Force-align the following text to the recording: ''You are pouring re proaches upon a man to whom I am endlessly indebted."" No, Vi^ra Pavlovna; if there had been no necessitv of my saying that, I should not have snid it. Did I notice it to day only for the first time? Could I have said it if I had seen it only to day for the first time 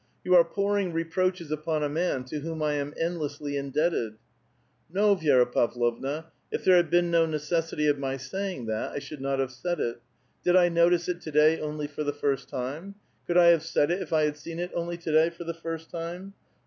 ''You 0.25 0.33
are 0.33 0.43
pouring 0.43 0.93
re 0.93 1.03
proaches 1.03 1.51
upon 1.51 1.83
a 1.83 1.87
man 1.87 2.23
to 2.23 2.39
whom 2.39 2.63
I 2.63 2.73
am 2.73 2.91
endlessly 2.97 3.55
indebted."" 3.55 4.15
No, 4.91 5.15
Vi^ra 5.15 5.45
Pavlovna; 5.53 6.25
if 6.51 6.63
there 6.63 6.75
had 6.75 6.89
been 6.89 7.11
no 7.11 7.27
necessitv 7.27 7.87
of 7.87 7.99
my 7.99 8.17
saying 8.17 8.65
that, 8.65 8.93
I 8.93 8.97
should 8.97 9.21
not 9.21 9.37
have 9.37 9.51
snid 9.51 9.77
it. 9.77 10.01
Did 10.43 10.55
I 10.55 10.69
notice 10.69 11.07
it 11.07 11.21
to 11.21 11.31
day 11.31 11.59
only 11.59 11.85
for 11.85 12.03
the 12.03 12.13
first 12.13 12.49
time? 12.49 12.95
Could 13.27 13.37
I 13.37 13.49
have 13.49 13.61
said 13.61 13.91
it 13.91 14.01
if 14.01 14.11
I 14.11 14.23
had 14.23 14.37
seen 14.37 14.57
it 14.57 14.71
only 14.73 14.97
to 14.97 15.11
day 15.11 15.29
for 15.29 15.43
the 15.43 15.53
first 15.53 15.91
time 15.91 16.33